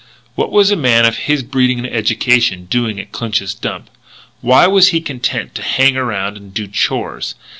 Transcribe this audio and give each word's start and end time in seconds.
What 0.33 0.51
was 0.51 0.71
a 0.71 0.75
man 0.75 1.05
of 1.05 1.15
his 1.29 1.43
breeding 1.43 1.77
and 1.77 1.85
education 1.95 2.65
doing 2.65 2.99
at 2.99 3.11
Clinch's 3.11 3.53
dump? 3.53 3.91
Why 4.41 4.65
was 4.65 4.87
he 4.87 4.99
content 4.99 5.53
to 5.53 5.61
hang 5.61 5.95
around 5.95 6.37
and 6.37 6.51
do 6.51 6.65
chores? 6.67 7.35